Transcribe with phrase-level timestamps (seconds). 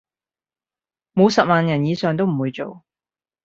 [1.13, 2.83] 冇十萬人以上都唔會做